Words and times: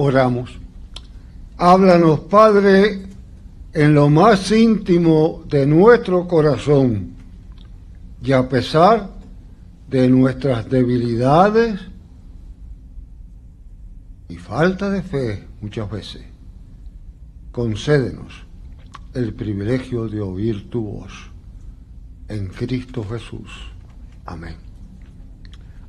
Oramos. 0.00 0.56
Háblanos, 1.56 2.20
Padre, 2.20 3.02
en 3.72 3.94
lo 3.94 4.08
más 4.08 4.52
íntimo 4.52 5.42
de 5.48 5.66
nuestro 5.66 6.28
corazón 6.28 7.14
y 8.22 8.30
a 8.30 8.48
pesar 8.48 9.10
de 9.90 10.08
nuestras 10.08 10.70
debilidades 10.70 11.80
y 14.28 14.36
falta 14.36 14.88
de 14.88 15.02
fe 15.02 15.48
muchas 15.60 15.90
veces, 15.90 16.22
concédenos 17.50 18.44
el 19.14 19.34
privilegio 19.34 20.06
de 20.06 20.20
oír 20.20 20.70
tu 20.70 20.80
voz 20.80 21.12
en 22.28 22.46
Cristo 22.46 23.04
Jesús. 23.10 23.50
Amén. 24.26 24.54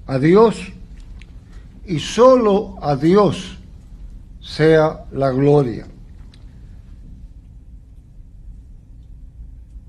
A 0.07 0.18
Dios 0.18 0.57
y 1.86 2.00
solo 2.00 2.76
a 2.82 2.96
Dios 2.96 3.59
sea 4.39 5.05
la 5.11 5.31
gloria. 5.31 5.88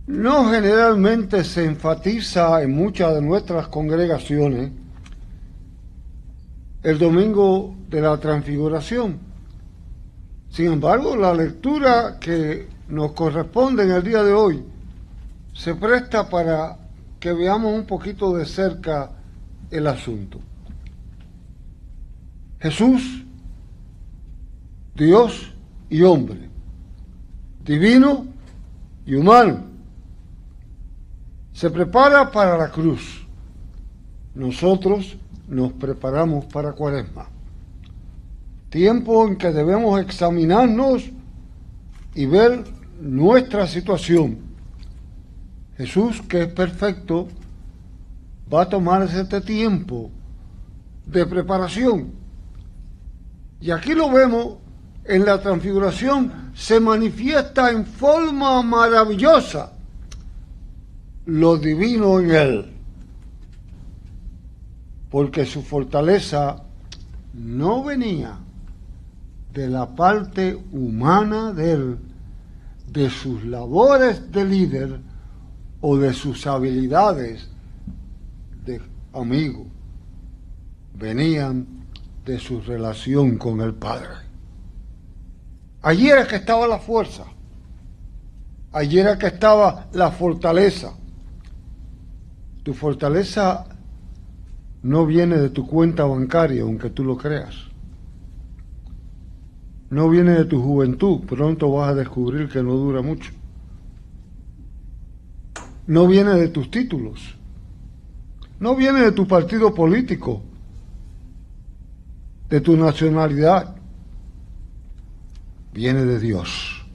No 0.06 0.50
generalmente 0.50 1.44
se 1.44 1.64
enfatiza 1.64 2.62
en 2.62 2.74
muchas 2.74 3.14
de 3.14 3.22
nuestras 3.22 3.68
congregaciones 3.68 4.72
el 6.82 6.98
domingo 6.98 7.76
de 7.88 8.00
la 8.00 8.16
transfiguración. 8.18 9.18
Sin 10.48 10.72
embargo, 10.72 11.14
la 11.14 11.32
lectura 11.32 12.18
que 12.18 12.68
nos 12.88 13.12
corresponde 13.12 13.84
en 13.84 13.92
el 13.92 14.02
día 14.02 14.22
de 14.24 14.32
hoy 14.32 14.64
se 15.52 15.74
presta 15.76 16.28
para 16.28 16.76
que 17.20 17.32
veamos 17.32 17.72
un 17.72 17.86
poquito 17.86 18.36
de 18.36 18.46
cerca 18.46 19.10
el 19.70 19.86
asunto. 19.86 20.40
Jesús, 22.58 23.24
Dios 24.94 25.52
y 25.88 26.02
hombre, 26.02 26.48
divino 27.64 28.26
y 29.06 29.14
humano, 29.14 29.64
se 31.52 31.70
prepara 31.70 32.30
para 32.30 32.56
la 32.56 32.70
cruz. 32.70 33.26
Nosotros 34.34 35.16
nos 35.48 35.72
preparamos 35.72 36.44
para 36.46 36.72
Cuaresma. 36.72 37.28
Tiempo 38.68 39.26
en 39.26 39.36
que 39.36 39.50
debemos 39.50 40.00
examinarnos 40.00 41.10
y 42.14 42.26
ver 42.26 42.64
nuestra 43.00 43.66
situación 43.66 44.50
Jesús, 45.80 46.20
que 46.20 46.42
es 46.42 46.52
perfecto, 46.52 47.26
va 48.52 48.64
a 48.64 48.68
tomarse 48.68 49.22
este 49.22 49.40
tiempo 49.40 50.10
de 51.06 51.24
preparación. 51.24 52.12
Y 53.62 53.70
aquí 53.70 53.94
lo 53.94 54.10
vemos 54.10 54.58
en 55.10 55.24
la 55.24 55.40
transfiguración, 55.40 56.52
se 56.54 56.80
manifiesta 56.80 57.70
en 57.70 57.84
forma 57.84 58.62
maravillosa 58.62 59.72
lo 61.26 61.56
divino 61.56 62.20
en 62.20 62.30
él, 62.30 62.72
porque 65.10 65.44
su 65.44 65.62
fortaleza 65.62 66.62
no 67.34 67.84
venía 67.84 68.38
de 69.52 69.68
la 69.68 69.94
parte 69.94 70.58
humana 70.72 71.52
de 71.52 71.72
él, 71.72 71.98
de 72.92 73.10
sus 73.10 73.44
labores 73.44 74.30
de 74.32 74.44
líder, 74.44 75.00
o 75.80 75.96
de 75.96 76.12
sus 76.12 76.46
habilidades 76.46 77.48
de 78.64 78.80
amigo, 79.12 79.66
venían 80.94 81.66
de 82.24 82.38
su 82.38 82.60
relación 82.60 83.38
con 83.38 83.60
el 83.60 83.74
Padre. 83.74 84.29
Allí 85.82 86.10
era 86.10 86.26
que 86.26 86.36
estaba 86.36 86.66
la 86.66 86.78
fuerza, 86.78 87.24
allí 88.72 88.98
era 88.98 89.18
que 89.18 89.28
estaba 89.28 89.88
la 89.92 90.10
fortaleza. 90.10 90.94
Tu 92.62 92.74
fortaleza 92.74 93.66
no 94.82 95.06
viene 95.06 95.38
de 95.38 95.48
tu 95.48 95.66
cuenta 95.66 96.04
bancaria, 96.04 96.62
aunque 96.62 96.90
tú 96.90 97.02
lo 97.02 97.16
creas. 97.16 97.56
No 99.88 100.08
viene 100.10 100.32
de 100.32 100.44
tu 100.44 100.62
juventud, 100.62 101.20
pronto 101.26 101.72
vas 101.72 101.90
a 101.90 101.94
descubrir 101.94 102.48
que 102.48 102.62
no 102.62 102.74
dura 102.74 103.00
mucho. 103.00 103.32
No 105.86 106.06
viene 106.06 106.34
de 106.34 106.48
tus 106.48 106.70
títulos, 106.70 107.36
no 108.60 108.76
viene 108.76 109.00
de 109.00 109.12
tu 109.12 109.26
partido 109.26 109.74
político, 109.74 110.42
de 112.50 112.60
tu 112.60 112.76
nacionalidad, 112.76 113.79
viene 115.72 116.04
de 116.04 116.18
Dios, 116.18 116.86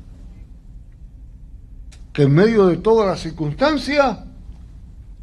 que 2.14 2.24
en 2.24 2.34
medio 2.34 2.68
de 2.68 2.78
todas 2.78 3.08
las 3.08 3.20
circunstancias 3.20 4.20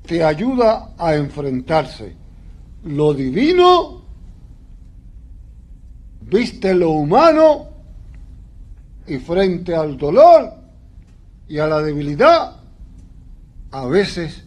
te 0.07 0.25
ayuda 0.25 0.95
a 0.99 1.15
enfrentarse. 1.15 2.15
Lo 2.85 3.15
divino 3.15 4.03
viste 6.21 6.75
lo 6.75 6.91
humano 6.91 7.69
y 9.07 9.19
frente 9.19 9.75
al 9.75 9.97
dolor 9.97 10.53
y 11.49 11.59
a 11.59 11.67
la 11.67 11.81
debilidad 11.81 12.57
a 13.71 13.87
veces 13.87 14.45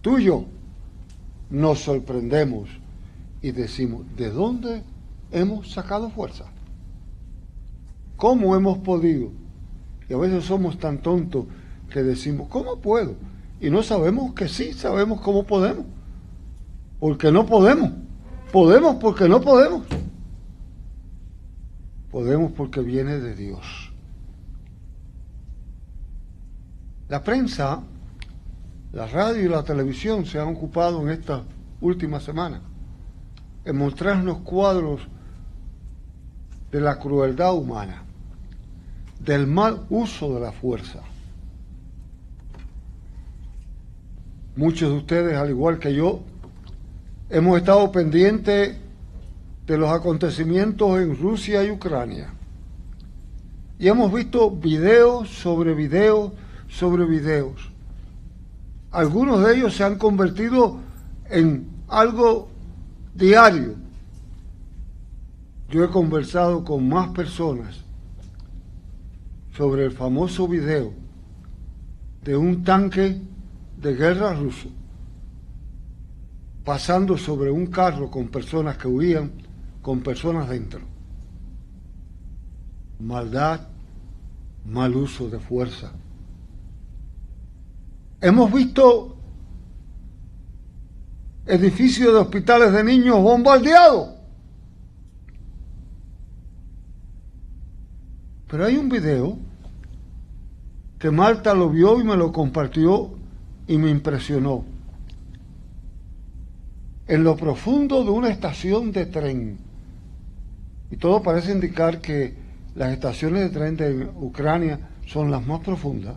tú 0.00 0.18
y 0.18 0.24
yo 0.24 0.44
nos 1.50 1.80
sorprendemos 1.80 2.68
y 3.42 3.52
decimos, 3.52 4.02
¿de 4.16 4.30
dónde 4.30 4.82
hemos 5.30 5.70
sacado 5.70 6.10
fuerza? 6.10 6.46
¿Cómo 8.16 8.56
hemos 8.56 8.78
podido? 8.78 9.30
Y 10.08 10.14
a 10.14 10.16
veces 10.16 10.44
somos 10.44 10.78
tan 10.78 10.98
tontos 10.98 11.46
que 11.90 12.02
decimos, 12.02 12.48
¿cómo 12.48 12.80
puedo? 12.80 13.14
Y 13.60 13.70
no 13.70 13.82
sabemos 13.82 14.34
que 14.34 14.48
sí, 14.48 14.72
sabemos 14.72 15.20
cómo 15.20 15.44
podemos. 15.44 15.84
Porque 17.00 17.30
no 17.30 17.46
podemos. 17.46 17.92
Podemos 18.52 18.96
porque 18.96 19.28
no 19.28 19.40
podemos. 19.40 19.82
Podemos 22.10 22.52
porque 22.52 22.80
viene 22.80 23.18
de 23.18 23.34
Dios. 23.34 23.92
La 27.08 27.22
prensa 27.22 27.82
la 28.96 29.06
radio 29.06 29.44
y 29.44 29.48
la 29.48 29.62
televisión 29.62 30.24
se 30.24 30.40
han 30.40 30.48
ocupado 30.48 31.02
en 31.02 31.10
esta 31.10 31.42
última 31.82 32.18
semana 32.18 32.62
en 33.62 33.76
mostrarnos 33.76 34.38
cuadros 34.38 35.02
de 36.72 36.80
la 36.80 36.98
crueldad 36.98 37.54
humana, 37.54 38.04
del 39.20 39.46
mal 39.46 39.86
uso 39.90 40.34
de 40.34 40.40
la 40.40 40.52
fuerza. 40.52 41.00
Muchos 44.56 44.90
de 44.90 44.96
ustedes, 44.96 45.36
al 45.36 45.50
igual 45.50 45.78
que 45.78 45.94
yo, 45.94 46.20
hemos 47.28 47.58
estado 47.58 47.90
pendientes 47.92 48.76
de 49.66 49.78
los 49.78 49.90
acontecimientos 49.90 51.00
en 51.00 51.16
Rusia 51.16 51.64
y 51.64 51.70
Ucrania. 51.70 52.32
Y 53.78 53.88
hemos 53.88 54.12
visto 54.12 54.50
videos 54.50 55.28
sobre 55.28 55.74
videos 55.74 56.32
sobre 56.68 57.04
videos 57.04 57.76
algunos 58.96 59.44
de 59.44 59.54
ellos 59.54 59.76
se 59.76 59.84
han 59.84 59.98
convertido 59.98 60.78
en 61.28 61.68
algo 61.86 62.48
diario. 63.14 63.74
Yo 65.68 65.84
he 65.84 65.90
conversado 65.90 66.64
con 66.64 66.88
más 66.88 67.08
personas 67.10 67.84
sobre 69.56 69.84
el 69.84 69.92
famoso 69.92 70.46
video 70.46 70.92
de 72.22 72.36
un 72.36 72.62
tanque 72.62 73.22
de 73.80 73.94
guerra 73.94 74.34
ruso 74.34 74.68
pasando 76.66 77.16
sobre 77.16 77.48
un 77.48 77.68
carro 77.68 78.10
con 78.10 78.26
personas 78.26 78.76
que 78.76 78.88
huían, 78.88 79.30
con 79.80 80.00
personas 80.00 80.48
dentro. 80.48 80.80
Maldad, 82.98 83.68
mal 84.64 84.96
uso 84.96 85.30
de 85.30 85.38
fuerza. 85.38 85.92
Hemos 88.20 88.52
visto 88.52 89.16
edificios 91.46 92.12
de 92.12 92.18
hospitales 92.18 92.72
de 92.72 92.82
niños 92.82 93.22
bombardeados. 93.22 94.16
Pero 98.48 98.64
hay 98.64 98.76
un 98.76 98.88
video 98.88 99.45
que 101.06 101.12
Marta 101.12 101.54
lo 101.54 101.70
vio 101.70 102.00
y 102.00 102.02
me 102.02 102.16
lo 102.16 102.32
compartió 102.32 103.12
y 103.68 103.78
me 103.78 103.90
impresionó. 103.90 104.64
En 107.06 107.22
lo 107.22 107.36
profundo 107.36 108.02
de 108.02 108.10
una 108.10 108.28
estación 108.28 108.90
de 108.90 109.06
tren, 109.06 109.56
y 110.90 110.96
todo 110.96 111.22
parece 111.22 111.52
indicar 111.52 112.00
que 112.00 112.34
las 112.74 112.90
estaciones 112.90 113.42
de 113.42 113.50
tren 113.50 113.76
de 113.76 114.10
Ucrania 114.16 114.80
son 115.06 115.30
las 115.30 115.46
más 115.46 115.60
profundas, 115.60 116.16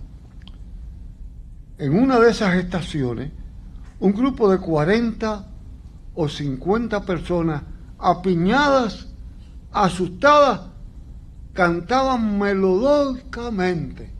en 1.78 1.94
una 1.96 2.18
de 2.18 2.32
esas 2.32 2.56
estaciones, 2.56 3.32
un 4.00 4.12
grupo 4.12 4.50
de 4.50 4.58
40 4.58 5.48
o 6.16 6.28
50 6.28 7.06
personas 7.06 7.62
apiñadas 8.00 9.08
asustadas, 9.72 10.62
cantaban 11.54 12.40
melodóicamente 12.40 14.18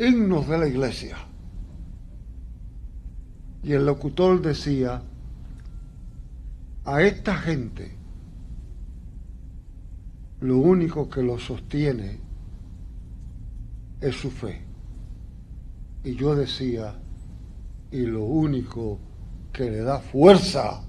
himnos 0.00 0.48
de 0.48 0.58
la 0.58 0.66
iglesia. 0.66 1.16
Y 3.62 3.72
el 3.72 3.84
locutor 3.84 4.40
decía, 4.40 5.02
a 6.84 7.02
esta 7.02 7.36
gente 7.36 7.96
lo 10.40 10.56
único 10.56 11.10
que 11.10 11.22
lo 11.22 11.38
sostiene 11.38 12.18
es 14.00 14.16
su 14.16 14.30
fe. 14.30 14.62
Y 16.02 16.14
yo 16.14 16.34
decía, 16.34 16.98
y 17.90 18.06
lo 18.06 18.24
único 18.24 18.98
que 19.52 19.70
le 19.70 19.80
da 19.80 19.98
fuerza 19.98 20.82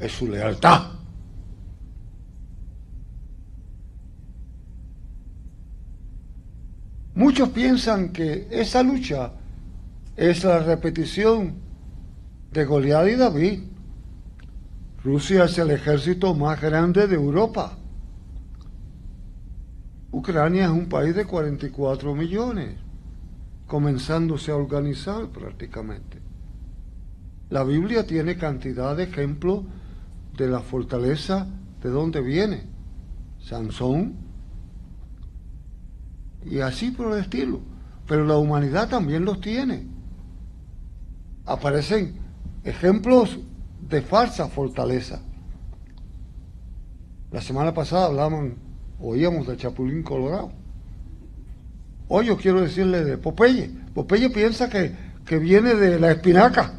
es 0.00 0.10
su 0.10 0.26
lealtad. 0.26 0.95
Muchos 7.16 7.48
piensan 7.48 8.10
que 8.10 8.46
esa 8.50 8.82
lucha 8.82 9.32
es 10.16 10.44
la 10.44 10.58
repetición 10.58 11.54
de 12.52 12.64
Goliat 12.66 13.08
y 13.08 13.16
David. 13.16 13.60
Rusia 15.02 15.44
es 15.44 15.56
el 15.56 15.70
ejército 15.70 16.34
más 16.34 16.60
grande 16.60 17.06
de 17.06 17.14
Europa. 17.14 17.78
Ucrania 20.12 20.66
es 20.66 20.70
un 20.70 20.90
país 20.90 21.14
de 21.14 21.24
44 21.24 22.14
millones, 22.14 22.76
comenzándose 23.66 24.50
a 24.50 24.56
organizar 24.56 25.26
prácticamente. 25.28 26.18
La 27.48 27.64
Biblia 27.64 28.06
tiene 28.06 28.36
cantidad 28.36 28.94
de 28.94 29.04
ejemplos 29.04 29.64
de 30.36 30.48
la 30.48 30.60
fortaleza 30.60 31.46
de 31.82 31.88
donde 31.88 32.20
viene. 32.20 32.64
Sansón, 33.40 34.25
y 36.46 36.60
así 36.60 36.90
por 36.90 37.12
el 37.12 37.20
estilo. 37.20 37.60
Pero 38.06 38.24
la 38.24 38.36
humanidad 38.36 38.88
también 38.88 39.24
los 39.24 39.40
tiene. 39.40 39.86
Aparecen 41.44 42.16
ejemplos 42.64 43.38
de 43.88 44.02
falsa 44.02 44.48
fortaleza. 44.48 45.20
La 47.32 47.40
semana 47.40 47.74
pasada 47.74 48.06
hablaban, 48.06 48.56
oíamos 49.00 49.46
de 49.46 49.56
Chapulín 49.56 50.02
Colorado. 50.02 50.52
Hoy 52.08 52.26
yo 52.26 52.36
quiero 52.36 52.60
decirle 52.60 53.04
de 53.04 53.18
Popeye. 53.18 53.70
Popeye 53.92 54.30
piensa 54.30 54.68
que, 54.68 54.94
que 55.24 55.38
viene 55.38 55.74
de 55.74 55.98
la 55.98 56.12
espinaca. 56.12 56.74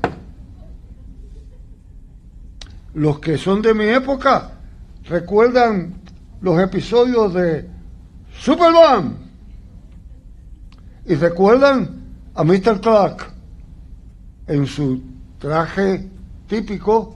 Los 2.94 3.20
que 3.20 3.38
son 3.38 3.62
de 3.62 3.74
mi 3.74 3.86
época 3.86 4.54
recuerdan 5.04 6.02
los 6.42 6.60
episodios 6.60 7.34
de 7.34 7.70
Superman 8.32 9.27
y 11.08 11.16
recuerdan 11.16 12.04
a 12.36 12.44
Mr. 12.44 12.82
Clark 12.82 13.34
en 14.46 14.68
su 14.68 15.02
traje 15.40 16.08
típico 16.48 17.16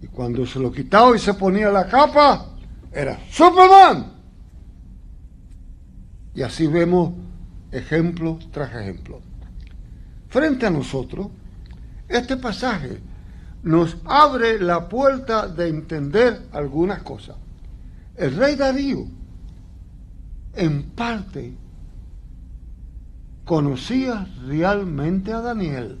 y 0.00 0.06
cuando 0.06 0.46
se 0.46 0.58
lo 0.58 0.72
quitaba 0.72 1.14
y 1.14 1.18
se 1.18 1.34
ponía 1.34 1.70
la 1.70 1.86
capa, 1.86 2.46
era 2.90 3.18
Superman. 3.30 4.12
Y 6.34 6.42
así 6.42 6.66
vemos 6.66 7.12
ejemplo 7.70 8.38
tras 8.52 8.74
ejemplo. 8.74 9.20
Frente 10.28 10.66
a 10.66 10.70
nosotros, 10.70 11.28
este 12.08 12.36
pasaje 12.36 13.00
nos 13.62 13.98
abre 14.04 14.60
la 14.60 14.88
puerta 14.88 15.48
de 15.48 15.68
entender 15.68 16.46
algunas 16.52 17.02
cosas. 17.02 17.36
El 18.16 18.36
rey 18.36 18.56
Darío, 18.56 19.04
en 20.54 20.90
parte, 20.90 21.54
conocía 23.48 24.26
realmente 24.46 25.32
a 25.32 25.40
Daniel. 25.40 25.98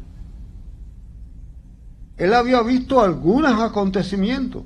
Él 2.18 2.34
había 2.34 2.60
visto 2.60 3.00
algunos 3.00 3.58
acontecimientos, 3.58 4.64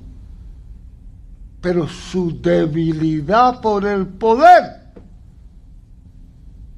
pero 1.60 1.86
su 1.86 2.42
debilidad 2.42 3.60
por 3.60 3.86
el 3.86 4.08
poder 4.08 4.94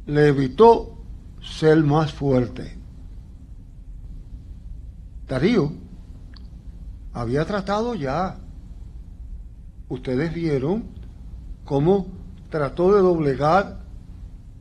le 0.04 0.28
evitó 0.28 0.98
ser 1.40 1.82
más 1.82 2.12
fuerte. 2.12 2.76
Darío 5.26 5.72
había 7.14 7.46
tratado 7.46 7.94
ya, 7.94 8.36
ustedes 9.88 10.34
vieron 10.34 10.84
cómo 11.64 12.08
trató 12.50 12.94
de 12.94 13.00
doblegar 13.00 13.78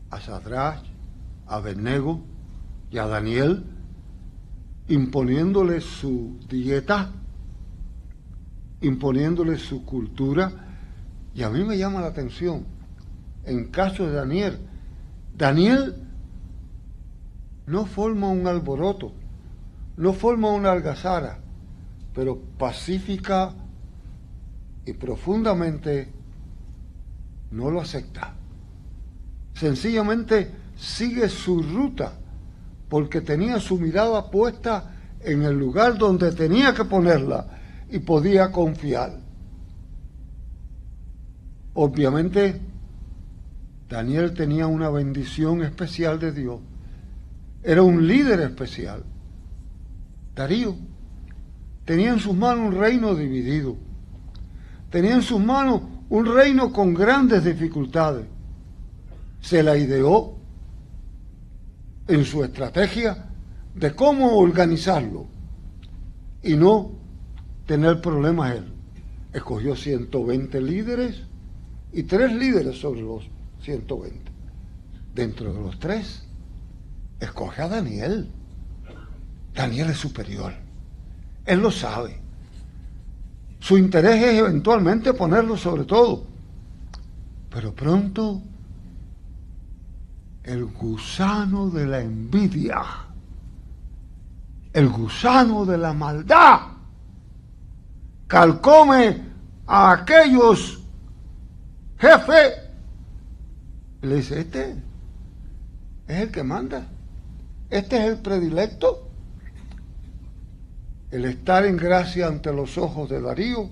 a 0.10 0.22
Sadrach, 0.22 0.93
a 1.54 1.58
Abednego 1.58 2.20
y 2.90 2.98
a 2.98 3.06
Daniel, 3.06 3.64
imponiéndole 4.88 5.82
su 5.82 6.40
dieta, 6.50 7.12
imponiéndole 8.82 9.58
su 9.58 9.86
cultura. 9.86 10.52
Y 11.36 11.44
a 11.44 11.50
mí 11.50 11.64
me 11.64 11.78
llama 11.78 12.02
la 12.02 12.08
atención, 12.08 12.66
en 13.46 13.66
caso 13.66 14.08
de 14.08 14.14
Daniel, 14.14 14.60
Daniel 15.38 15.96
no 17.68 17.86
forma 17.86 18.30
un 18.30 18.48
alboroto, 18.48 19.14
no 19.98 20.14
forma 20.14 20.50
una 20.50 20.72
algazara, 20.72 21.40
pero 22.16 22.40
pacífica 22.58 23.54
y 24.86 24.94
profundamente 24.94 26.12
no 27.52 27.70
lo 27.70 27.80
acepta. 27.80 28.34
Sencillamente 29.54 30.63
sigue 30.84 31.30
su 31.30 31.64
ruta 31.64 32.14
porque 32.90 33.22
tenía 33.22 33.60
su 33.60 33.80
mirada 33.80 34.30
puesta 34.30 34.94
en 35.22 35.44
el 35.44 35.58
lugar 35.58 35.98
donde 35.98 36.34
tenía 36.34 36.74
que 36.74 36.84
ponerla 36.84 37.48
y 37.90 38.00
podía 38.00 38.52
confiar. 38.52 39.18
Obviamente, 41.76 42.60
Daniel 43.90 44.34
tenía 44.34 44.68
una 44.68 44.90
bendición 44.90 45.64
especial 45.64 46.20
de 46.20 46.34
Dios. 46.34 46.60
Era 47.64 47.82
un 47.82 48.06
líder 48.06 48.42
especial. 48.42 49.04
Darío 50.36 50.76
tenía 51.86 52.12
en 52.12 52.20
sus 52.20 52.36
manos 52.36 52.74
un 52.74 52.80
reino 52.80 53.16
dividido. 53.16 53.78
Tenía 54.92 55.16
en 55.16 55.22
sus 55.22 55.40
manos 55.40 55.82
un 56.10 56.26
reino 56.26 56.74
con 56.74 56.94
grandes 56.94 57.46
dificultades. 57.46 58.26
Se 59.40 59.64
la 59.64 59.78
ideó 59.78 60.43
en 62.08 62.26
su 62.26 62.44
estrategia 62.44 63.30
de 63.76 63.96
cómo 63.96 64.38
organizarlo 64.38 65.28
y 66.42 66.56
no 66.56 66.92
tener 67.66 68.02
problemas 68.02 68.56
él. 68.56 68.74
Escogió 69.34 69.76
120 69.76 70.62
líderes 70.62 71.24
y 71.92 72.04
tres 72.04 72.34
líderes 72.34 72.80
sobre 72.80 73.02
los 73.02 73.30
120. 73.64 74.32
Dentro 75.16 75.54
de 75.54 75.62
los 75.62 75.80
tres, 75.80 76.24
escoge 77.20 77.62
a 77.62 77.68
Daniel. 77.68 78.30
Daniel 79.54 79.92
es 79.92 79.98
superior. 79.98 80.54
Él 81.46 81.60
lo 81.60 81.72
sabe. 81.72 82.20
Su 83.60 83.78
interés 83.78 84.22
es 84.22 84.40
eventualmente 84.40 85.14
ponerlo 85.14 85.56
sobre 85.56 85.86
todo. 85.86 86.26
Pero 87.50 87.74
pronto 87.74 88.42
el 90.44 90.66
gusano 90.66 91.70
de 91.70 91.88
la 91.88 92.02
envidia, 92.02 92.84
el 94.74 94.90
gusano 94.90 95.66
de 95.66 95.78
la 95.78 95.94
maldad, 95.94 96.60
calcome 98.28 99.22
a 99.66 99.92
aquellos 99.92 100.82
jefes. 101.98 102.54
Le 104.02 104.16
dice, 104.16 104.42
este 104.42 104.76
es 106.08 106.22
el 106.22 106.32
que 106.32 106.44
manda, 106.44 106.88
este 107.70 107.98
es 107.98 108.14
el 108.14 108.18
predilecto. 108.18 109.10
El 111.12 111.26
estar 111.26 111.64
en 111.66 111.78
gracia 111.78 112.28
ante 112.28 112.52
los 112.52 112.78
ojos 112.78 113.08
de 113.10 113.22
Darío 113.22 113.70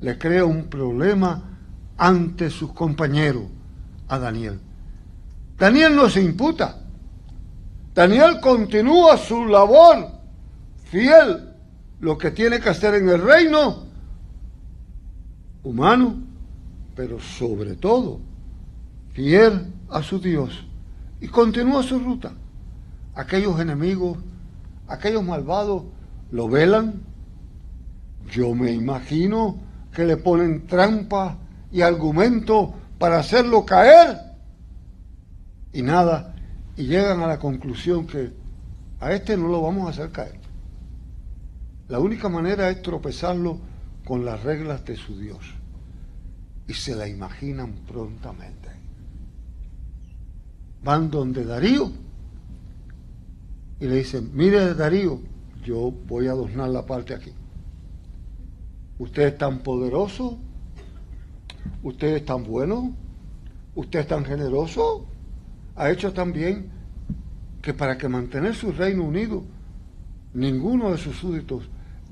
le 0.00 0.18
crea 0.18 0.46
un 0.46 0.64
problema 0.64 1.58
ante 1.98 2.48
sus 2.50 2.72
compañeros 2.72 3.44
a 4.08 4.18
Daniel. 4.18 4.58
Daniel 5.58 5.94
no 5.94 6.08
se 6.08 6.22
imputa. 6.22 6.78
Daniel 7.94 8.40
continúa 8.40 9.16
su 9.16 9.44
labor 9.46 10.08
fiel, 10.84 11.50
lo 12.00 12.18
que 12.18 12.30
tiene 12.30 12.60
que 12.60 12.70
hacer 12.70 12.94
en 12.94 13.08
el 13.08 13.22
reino 13.22 13.84
humano, 15.62 16.16
pero 16.96 17.20
sobre 17.20 17.76
todo 17.76 18.20
fiel 19.12 19.72
a 19.88 20.02
su 20.02 20.18
Dios 20.18 20.66
y 21.20 21.28
continúa 21.28 21.82
su 21.82 21.98
ruta. 21.98 22.32
Aquellos 23.14 23.60
enemigos, 23.60 24.18
aquellos 24.88 25.22
malvados, 25.22 25.84
lo 26.30 26.48
velan. 26.48 27.02
Yo 28.30 28.54
me 28.54 28.72
imagino 28.72 29.58
que 29.94 30.04
le 30.04 30.16
ponen 30.16 30.66
trampas 30.66 31.36
y 31.70 31.82
argumentos 31.82 32.70
para 32.98 33.18
hacerlo 33.18 33.66
caer 33.66 34.31
y 35.72 35.82
nada, 35.82 36.34
y 36.76 36.84
llegan 36.84 37.20
a 37.20 37.26
la 37.26 37.38
conclusión 37.38 38.06
que 38.06 38.32
a 39.00 39.12
este 39.12 39.36
no 39.36 39.48
lo 39.48 39.62
vamos 39.62 39.86
a 39.86 39.90
hacer 39.90 40.10
caer. 40.10 40.38
La 41.88 41.98
única 41.98 42.28
manera 42.28 42.70
es 42.70 42.82
tropezarlo 42.82 43.58
con 44.04 44.24
las 44.24 44.42
reglas 44.42 44.84
de 44.84 44.96
su 44.96 45.18
Dios. 45.18 45.54
Y 46.66 46.74
se 46.74 46.94
la 46.94 47.08
imaginan 47.08 47.72
prontamente. 47.86 48.68
Van 50.82 51.10
donde 51.10 51.44
Darío 51.44 51.90
y 53.80 53.86
le 53.86 53.96
dicen, 53.96 54.30
mire 54.32 54.74
Darío, 54.74 55.20
yo 55.64 55.92
voy 56.06 56.28
a 56.28 56.30
adornar 56.30 56.68
la 56.68 56.86
parte 56.86 57.14
aquí. 57.14 57.32
Usted 58.98 59.22
es 59.22 59.38
tan 59.38 59.58
poderoso, 59.58 60.38
usted 61.82 62.16
es 62.16 62.24
tan 62.24 62.44
bueno, 62.44 62.94
usted 63.74 64.00
es 64.00 64.06
tan 64.06 64.24
generoso, 64.24 65.06
ha 65.76 65.90
hecho 65.90 66.12
tan 66.12 66.32
bien 66.32 66.70
que 67.60 67.74
para 67.74 67.96
que 67.96 68.08
mantener 68.08 68.54
su 68.54 68.72
reino 68.72 69.04
unido, 69.04 69.44
ninguno 70.34 70.90
de 70.90 70.98
sus 70.98 71.16
súbditos 71.16 71.68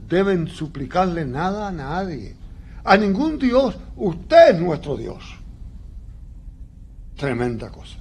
deben 0.08 0.48
suplicarle 0.48 1.24
nada 1.24 1.68
a 1.68 1.72
nadie, 1.72 2.36
a 2.84 2.96
ningún 2.96 3.38
Dios, 3.38 3.78
usted 3.96 4.54
es 4.54 4.60
nuestro 4.60 4.96
Dios. 4.96 5.22
Tremenda 7.16 7.70
cosa. 7.70 7.98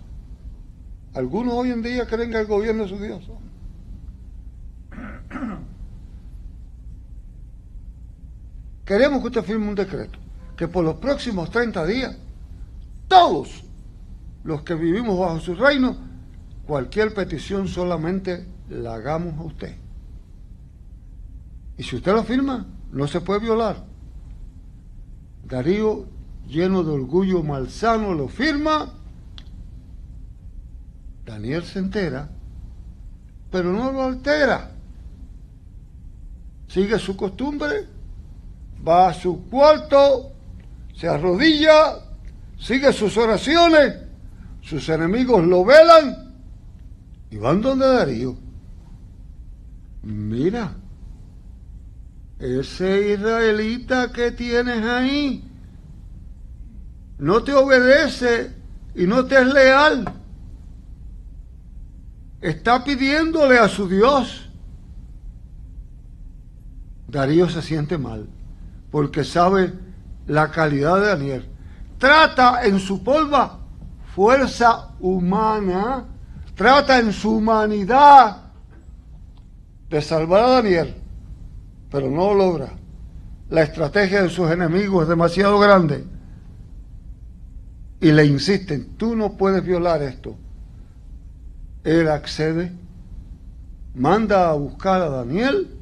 Algunos 1.14 1.54
hoy 1.54 1.72
en 1.72 1.82
día 1.82 2.06
creen 2.06 2.32
que 2.32 2.40
el 2.40 2.48
gobierno 2.48 2.84
es 2.84 2.90
su 2.90 3.00
Dios. 3.00 3.24
Queremos 8.86 9.22
que 9.22 9.28
usted 9.28 9.44
firme 9.44 9.68
un 9.68 9.76
decreto 9.76 10.18
que 10.56 10.68
por 10.68 10.84
los 10.84 10.96
próximos 10.96 11.52
30 11.52 11.86
días 11.86 12.18
todos 13.08 13.64
los 14.44 14.64
que 14.64 14.76
vivimos 14.76 15.20
bajo 15.20 15.40
su 15.40 15.56
reino, 15.56 15.98
cualquier 16.66 17.14
petición 17.14 17.68
solamente 17.68 18.48
la 18.70 18.96
hagamos 18.96 19.38
a 19.38 19.44
usted. 19.44 19.76
Y 21.78 21.84
si 21.84 21.96
usted 21.96 22.14
lo 22.14 22.24
firma, 22.24 22.68
no 22.92 23.08
se 23.08 23.22
puede 23.22 23.40
violar. 23.40 23.86
Darío, 25.46 26.06
lleno 26.48 26.84
de 26.84 26.92
orgullo 26.92 27.42
malsano, 27.42 28.14
lo 28.14 28.28
firma. 28.28 28.94
Daniel 31.26 31.64
se 31.64 31.80
entera, 31.80 32.30
pero 33.52 33.72
no 33.72 33.92
lo 33.92 34.04
altera. 34.04 34.72
Sigue 36.68 37.00
su 37.00 37.16
costumbre, 37.16 37.88
va 38.88 39.10
a 39.10 39.14
su 39.14 39.48
cuarto, 39.50 40.32
se 40.96 41.08
arrodilla, 41.08 42.00
sigue 42.60 42.92
sus 42.94 43.16
oraciones, 43.18 44.09
sus 44.62 44.88
enemigos 44.90 45.46
lo 45.46 45.66
velan 45.66 46.34
y 47.32 47.38
van 47.38 47.62
donde 47.62 47.88
Darío. 47.88 48.38
Mira, 50.04 50.76
ese 52.40 53.14
israelita 53.14 54.12
que 54.12 54.32
tienes 54.32 54.84
ahí 54.84 55.44
no 57.18 57.44
te 57.44 57.54
obedece 57.54 58.54
y 58.96 59.06
no 59.06 59.26
te 59.26 59.42
es 59.42 59.54
leal. 59.54 60.06
Está 62.42 62.84
pidiéndole 62.84 63.60
a 63.60 63.68
su 63.68 63.90
Dios. 63.90 64.50
Darío 67.08 67.50
se 67.50 67.62
siente 67.62 67.98
mal 67.98 68.28
porque 68.92 69.24
sabe 69.24 69.74
la 70.28 70.50
calidad 70.52 71.02
de 71.02 71.08
Daniel. 71.08 71.50
Trata 71.98 72.66
en 72.66 72.80
su 72.80 73.04
polva 73.04 73.59
fuerza 74.14 74.90
humana, 75.00 76.06
trata 76.56 77.00
en 77.00 77.14
su 77.14 77.38
humanidad 77.38 78.38
de 79.90 80.02
salvar 80.02 80.44
a 80.44 80.50
Daniel 80.50 80.96
pero 81.90 82.10
no 82.10 82.34
lo 82.34 82.36
logra. 82.36 82.70
La 83.50 83.64
estrategia 83.64 84.22
de 84.22 84.30
sus 84.30 84.50
enemigos 84.52 85.04
es 85.04 85.10
demasiado 85.10 85.60
grande. 85.60 86.06
Y 88.00 88.12
le 88.12 88.26
insisten, 88.26 88.96
tú 88.98 89.16
no 89.16 89.34
puedes 89.34 89.64
violar 89.64 90.02
esto. 90.04 90.36
Él 91.84 92.08
accede, 92.08 92.72
manda 93.96 94.50
a 94.50 94.54
buscar 94.54 95.02
a 95.02 95.10
Daniel 95.10 95.76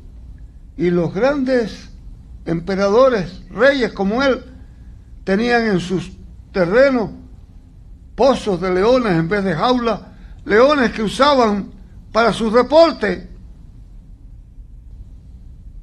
y 0.78 0.90
los 0.90 1.14
grandes 1.14 1.90
emperadores, 2.46 3.44
reyes 3.50 3.92
como 3.92 4.24
él, 4.24 4.44
tenían 5.24 5.68
en 5.68 5.80
sus 5.80 6.16
terrenos 6.54 7.12
pozos 8.18 8.60
de 8.60 8.74
leones 8.74 9.14
en 9.14 9.30
vez 9.30 9.44
de 9.44 9.54
jaulas, 9.54 10.02
leones 10.44 10.92
que 10.92 11.04
usaban 11.04 11.70
para 12.12 12.34
sus 12.34 12.52
deportes 12.52 13.28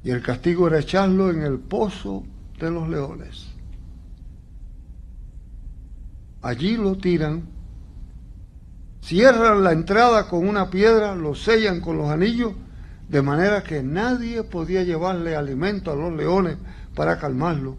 y 0.03 0.11
el 0.11 0.21
castigo 0.21 0.67
era 0.67 0.79
echarlo 0.79 1.29
en 1.31 1.43
el 1.43 1.59
pozo 1.59 2.25
de 2.59 2.69
los 2.69 2.89
leones. 2.89 3.47
Allí 6.41 6.75
lo 6.75 6.97
tiran, 6.97 7.43
cierran 9.01 9.63
la 9.63 9.71
entrada 9.71 10.27
con 10.27 10.45
una 10.45 10.69
piedra, 10.69 11.15
lo 11.15 11.35
sellan 11.35 11.79
con 11.79 11.97
los 11.97 12.09
anillos, 12.09 12.51
de 13.07 13.21
manera 13.21 13.63
que 13.63 13.81
nadie 13.81 14.43
podía 14.43 14.83
llevarle 14.83 15.37
alimento 15.37 15.89
a 15.89 15.95
los 15.95 16.13
leones 16.13 16.57
para 16.93 17.17
calmarlo, 17.17 17.77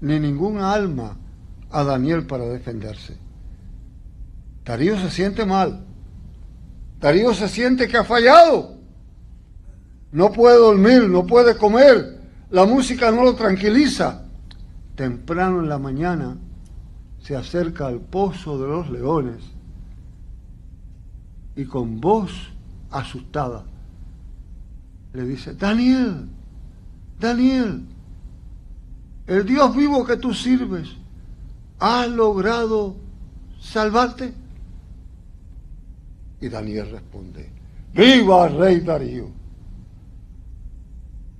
ni 0.00 0.18
ningún 0.18 0.58
alma 0.58 1.16
a 1.70 1.84
Daniel 1.84 2.26
para 2.26 2.44
defenderse. 2.46 3.23
Darío 4.64 4.98
se 4.98 5.10
siente 5.10 5.44
mal. 5.44 5.84
Darío 7.00 7.34
se 7.34 7.48
siente 7.48 7.88
que 7.88 7.96
ha 7.96 8.04
fallado 8.04 8.74
no 10.14 10.30
puede 10.30 10.56
dormir, 10.58 11.10
no 11.10 11.26
puede 11.26 11.56
comer, 11.56 12.20
la 12.48 12.64
música 12.64 13.10
no 13.10 13.24
lo 13.24 13.34
tranquiliza. 13.34 14.22
Temprano 14.94 15.58
en 15.58 15.68
la 15.68 15.80
mañana 15.80 16.36
se 17.18 17.34
acerca 17.34 17.88
al 17.88 17.98
pozo 18.00 18.56
de 18.60 18.68
los 18.68 18.90
leones 18.90 19.42
y 21.56 21.64
con 21.64 22.00
voz 22.00 22.30
asustada 22.92 23.64
le 25.12 25.24
dice, 25.24 25.54
Daniel, 25.54 26.28
Daniel, 27.18 27.84
el 29.26 29.44
Dios 29.44 29.74
vivo 29.74 30.06
que 30.06 30.16
tú 30.16 30.32
sirves, 30.32 30.90
¿ha 31.80 32.06
logrado 32.06 32.94
salvarte? 33.58 34.32
Y 36.44 36.50
Daniel 36.50 36.90
responde, 36.90 37.48
viva 37.94 38.48
rey 38.48 38.80
Darío 38.80 39.30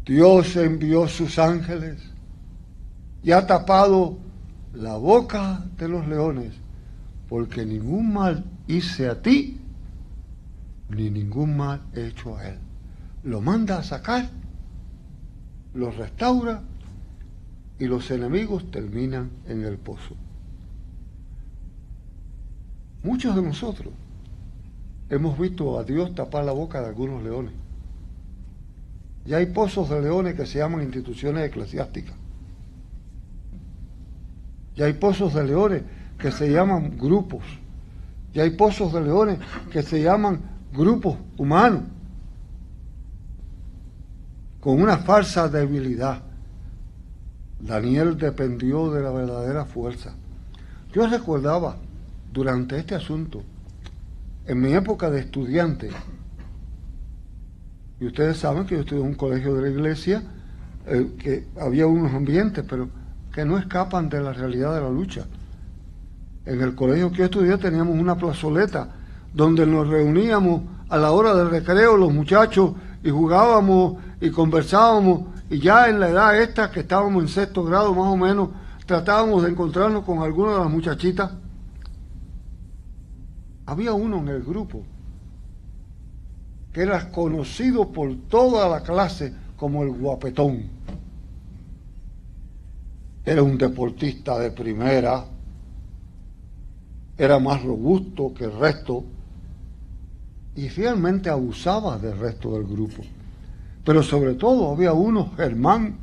Dios 0.03 0.57
envió 0.57 1.07
sus 1.09 1.39
ángeles 1.39 2.01
y 3.23 3.33
ha 3.33 3.47
tapado 3.47 4.17
la 4.73 4.97
boca 4.97 5.63
de 5.77 5.89
los 5.89 6.09
leones, 6.09 6.55
porque 7.29 7.67
ningún 7.67 8.15
mal 8.15 8.47
hice 8.67 9.11
a 9.11 9.21
ti, 9.21 9.61
ni 10.89 11.11
ningún 11.11 11.55
mal 11.55 11.83
he 11.93 12.07
hecho 12.07 12.39
a 12.39 12.49
él. 12.49 12.59
Lo 13.25 13.43
manda 13.43 13.81
a 13.81 13.83
sacar, 13.83 14.31
lo 15.75 15.91
restaura 15.91 16.63
y 17.79 17.85
los 17.85 18.11
enemigos 18.11 18.71
terminan 18.71 19.29
en 19.47 19.65
el 19.65 19.77
pozo. 19.77 20.17
Muchos 23.03 23.37
de 23.37 23.43
nosotros 23.43 23.93
hemos 25.11 25.39
visto 25.39 25.79
a 25.79 25.85
Dios 25.85 26.15
tapar 26.15 26.45
la 26.45 26.53
boca 26.53 26.81
de 26.81 26.89
algunos 26.89 27.23
leones. 27.23 27.53
Ya 29.25 29.39
hay 29.39 29.47
pozos 29.47 29.89
de 29.89 30.03
leones 30.03 30.35
que 30.35 30.47
se 30.47 30.59
llaman 30.59 30.83
instituciones 30.83 31.47
eclesiásticas. 31.49 32.15
Ya 34.77 34.87
hay 34.87 34.95
pozos 34.95 35.35
de 35.35 35.45
leones 35.45 35.83
que 36.19 36.31
se 36.31 36.51
llaman 36.51 36.99
grupos. 36.99 37.43
Ya 38.33 38.43
hay 38.43 38.51
pozos 38.51 38.93
de 38.93 39.01
leones 39.01 39.39
que 39.71 39.83
se 39.83 40.03
llaman 40.03 40.41
grupos 40.73 41.17
humanos. 41.39 41.83
Con 44.61 44.83
una 44.83 44.99
falsa 44.99 45.49
debilidad. 45.49 46.23
Daniel 47.61 48.19
dependió 48.19 48.91
de 48.91 49.03
la 49.03 49.11
verdadera 49.11 49.65
fuerza. 49.65 50.15
Yo 50.93 51.07
recordaba 51.07 51.77
durante 52.33 52.79
este 52.79 52.95
asunto, 52.95 53.43
en 54.47 54.61
mi 54.61 54.73
época 54.73 55.11
de 55.11 55.21
estudiante, 55.21 55.91
y 58.01 58.07
ustedes 58.07 58.39
saben 58.39 58.67
que 58.67 58.75
yo 58.75 58.81
estudié 58.83 59.03
en 59.03 59.09
un 59.09 59.15
colegio 59.15 59.55
de 59.55 59.63
la 59.63 59.69
iglesia, 59.69 60.23
eh, 60.87 61.13
que 61.19 61.47
había 61.59 61.87
unos 61.87 62.13
ambientes, 62.13 62.65
pero 62.69 62.89
que 63.33 63.45
no 63.45 63.59
escapan 63.59 64.09
de 64.09 64.21
la 64.21 64.33
realidad 64.33 64.75
de 64.75 64.81
la 64.81 64.91
lucha. 64.91 65.27
En 66.45 66.61
el 66.61 66.75
colegio 66.75 67.11
que 67.11 67.19
yo 67.19 67.25
estudié 67.25 67.57
teníamos 67.57 67.99
una 67.99 68.17
plazoleta 68.17 68.89
donde 69.33 69.67
nos 69.67 69.89
reuníamos 69.89 70.63
a 70.89 70.99
la 70.99 71.13
hora 71.13 71.35
del 71.35 71.51
recreo 71.51 71.97
los 71.97 72.13
muchachos 72.13 72.73
y 73.03 73.11
jugábamos 73.11 73.95
y 74.21 74.31
conversábamos 74.31 75.23
y 75.51 75.59
ya 75.59 75.89
en 75.89 76.01
la 76.01 76.09
edad 76.09 76.41
esta 76.41 76.71
que 76.71 76.81
estábamos 76.81 77.23
en 77.23 77.29
sexto 77.29 77.65
grado 77.65 77.95
más 77.95 78.07
o 78.07 78.17
menos, 78.17 78.51
tratábamos 78.87 79.43
de 79.43 79.51
encontrarnos 79.51 80.05
con 80.05 80.21
alguna 80.21 80.53
de 80.53 80.59
las 80.59 80.71
muchachitas. 80.71 81.33
Había 83.66 83.92
uno 83.92 84.18
en 84.18 84.28
el 84.28 84.42
grupo 84.42 84.83
que 86.73 86.83
era 86.83 87.11
conocido 87.11 87.92
por 87.92 88.14
toda 88.28 88.68
la 88.68 88.83
clase 88.83 89.33
como 89.56 89.85
el 89.85 89.92
guapetón. 89.92 90.64
Era 93.25 93.42
un 93.42 93.56
deportista 93.56 94.38
de 94.38 94.50
primera, 94.50 95.25
era 97.16 97.38
más 97.38 97.62
robusto 97.62 98.35
que 98.35 98.44
el 98.44 98.59
resto 98.59 99.04
y 100.56 100.68
realmente 100.68 101.30
abusaba 101.30 101.97
del 101.97 102.18
resto 102.18 102.52
del 102.54 102.64
grupo. 102.64 103.02
Pero 103.85 104.02
sobre 104.02 104.35
todo 104.35 104.73
había 104.73 104.92
uno, 104.92 105.30
Germán, 105.37 105.97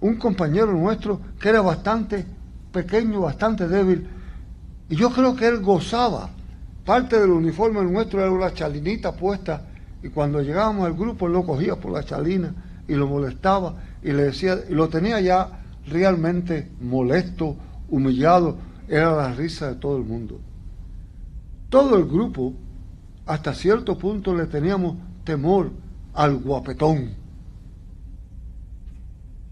un 0.00 0.16
compañero 0.16 0.72
nuestro 0.72 1.20
que 1.40 1.48
era 1.48 1.62
bastante 1.62 2.26
pequeño, 2.70 3.20
bastante 3.22 3.66
débil, 3.66 4.06
y 4.90 4.96
yo 4.96 5.10
creo 5.10 5.34
que 5.34 5.46
él 5.46 5.60
gozaba. 5.60 6.28
Parte 6.84 7.20
del 7.20 7.30
uniforme 7.30 7.82
nuestro 7.84 8.20
era 8.20 8.30
una 8.30 8.52
chalinita 8.52 9.12
puesta, 9.16 9.68
y 10.02 10.08
cuando 10.08 10.42
llegábamos 10.42 10.86
al 10.86 10.94
grupo 10.94 11.28
lo 11.28 11.44
cogía 11.44 11.76
por 11.76 11.92
la 11.92 12.02
chalina 12.02 12.54
y 12.88 12.94
lo 12.94 13.06
molestaba 13.06 13.76
y 14.02 14.12
le 14.12 14.24
decía, 14.24 14.58
y 14.68 14.74
lo 14.74 14.88
tenía 14.88 15.20
ya 15.20 15.62
realmente 15.86 16.70
molesto, 16.80 17.56
humillado, 17.88 18.56
era 18.88 19.14
la 19.14 19.32
risa 19.32 19.68
de 19.68 19.74
todo 19.76 19.96
el 19.96 20.04
mundo. 20.04 20.40
Todo 21.68 21.96
el 21.96 22.04
grupo, 22.04 22.52
hasta 23.26 23.54
cierto 23.54 23.96
punto, 23.96 24.34
le 24.34 24.46
teníamos 24.46 24.96
temor 25.24 25.70
al 26.14 26.36
guapetón. 26.38 27.14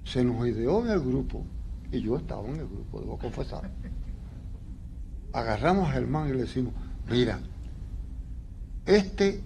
Se 0.05 0.25
nos 0.25 0.47
ideó 0.49 0.85
en 0.85 0.91
el 0.91 1.01
grupo, 1.01 1.45
y 1.93 2.01
yo 2.01 2.17
estaba 2.17 2.47
en 2.49 2.57
el 2.57 2.67
grupo, 2.67 3.01
debo 3.01 3.19
confesar. 3.19 3.71
Agarramos 5.33 5.89
a 5.89 5.93
Germán 5.93 6.29
y 6.29 6.33
le 6.33 6.43
decimos, 6.43 6.75
mira, 7.11 7.41
este 8.87 9.43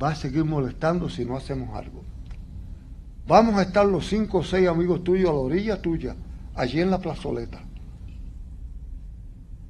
va 0.00 0.10
a 0.10 0.14
seguir 0.14 0.44
molestando 0.44 1.08
si 1.08 1.24
no 1.24 1.36
hacemos 1.36 1.76
algo. 1.76 2.02
Vamos 3.26 3.56
a 3.56 3.62
estar 3.62 3.84
los 3.84 4.06
cinco 4.08 4.38
o 4.38 4.44
seis 4.44 4.68
amigos 4.68 5.04
tuyos 5.04 5.28
a 5.28 5.32
la 5.32 5.38
orilla 5.38 5.82
tuya, 5.82 6.16
allí 6.54 6.80
en 6.80 6.90
la 6.90 6.98
plazoleta. 6.98 7.60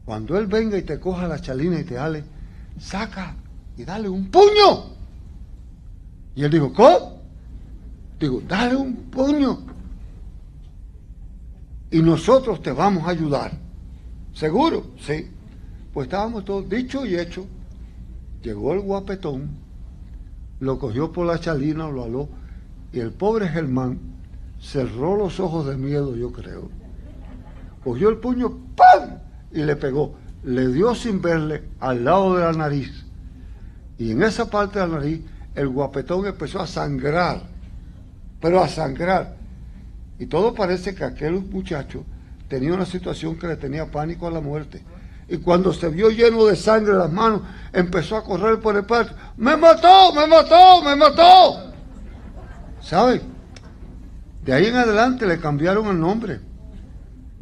Cuando 0.05 0.39
él 0.39 0.47
venga 0.47 0.79
y 0.79 0.83
te 0.83 1.01
coja 1.01 1.27
la 1.27 1.41
chalina 1.41 1.81
y 1.81 1.85
te 1.85 1.95
dale, 1.95 2.25
saca 2.79 3.35
y 3.77 3.85
dale 3.85 4.09
un 4.09 4.31
puño. 4.31 4.97
Y 6.37 6.45
él 6.45 6.51
dijo, 6.51 6.73
¿cómo? 6.73 7.21
Digo, 8.21 8.41
dale 8.47 8.77
un 8.77 8.95
puño. 8.95 9.59
Y 11.91 12.01
nosotros 12.01 12.63
te 12.63 12.71
vamos 12.71 13.07
a 13.07 13.11
ayudar. 13.11 13.53
¿Seguro? 14.33 14.87
Sí. 15.01 15.31
Pues 15.93 16.07
estábamos 16.07 16.45
todos 16.45 16.69
dicho 16.69 17.07
y 17.07 17.17
hecho. 17.17 17.47
Llegó 18.43 18.73
el 18.73 18.81
guapetón, 18.81 19.49
lo 20.61 20.79
cogió 20.79 21.13
por 21.13 21.27
la 21.27 21.41
chalina, 21.41 21.89
lo 21.89 22.05
aló 22.05 22.29
y 22.93 23.01
el 23.01 23.13
pobre 23.13 23.49
Germán 23.49 23.99
cerró 24.61 25.17
los 25.17 25.41
ojos 25.41 25.67
de 25.67 25.77
miedo, 25.77 26.17
yo 26.17 26.33
creo. 26.33 26.71
Cogió 27.85 28.09
el 28.09 28.19
puño, 28.19 28.59
¡pam! 28.77 29.19
Y 29.53 29.63
le 29.63 29.77
pegó. 29.77 30.15
Le 30.45 30.69
dio 30.69 30.95
sin 30.95 31.21
verle 31.21 31.65
al 31.81 32.05
lado 32.05 32.37
de 32.37 32.45
la 32.45 32.53
nariz. 32.53 33.05
Y 33.99 34.13
en 34.13 34.23
esa 34.23 34.49
parte 34.49 34.79
de 34.79 34.87
la 34.87 34.95
nariz, 34.95 35.23
el 35.55 35.69
guapetón 35.69 36.27
empezó 36.27 36.61
a 36.61 36.67
sangrar. 36.67 37.43
Pero 38.41 38.63
a 38.63 38.69
sangrar. 38.69 39.37
Y 40.19 40.27
todo 40.27 40.55
parece 40.55 40.95
que 40.95 41.05
aquel 41.05 41.41
muchacho 41.41 42.05
tenía 42.49 42.73
una 42.73 42.87
situación 42.87 43.39
que 43.39 43.47
le 43.47 43.57
tenía 43.57 43.91
pánico 43.91 44.27
a 44.27 44.31
la 44.31 44.41
muerte. 44.41 44.83
Y 45.29 45.37
cuando 45.39 45.75
se 45.75 45.89
vio 45.91 46.11
lleno 46.11 46.47
de 46.47 46.57
sangre 46.57 46.93
en 46.93 46.99
las 46.99 47.13
manos, 47.13 47.43
empezó 47.73 48.17
a 48.17 48.25
correr 48.25 48.61
por 48.61 48.77
el 48.77 48.85
patio. 48.85 49.15
¡Me 49.37 49.57
mató! 49.57 50.13
¡Me 50.15 50.27
mató! 50.27 50.83
¡Me 50.83 50.97
mató! 50.97 51.73
¿Sabe? 52.81 53.21
De 54.43 54.55
ahí 54.55 54.67
en 54.67 54.77
adelante 54.77 55.27
le 55.27 55.39
cambiaron 55.39 55.89
el 55.89 56.01
nombre. 56.01 56.41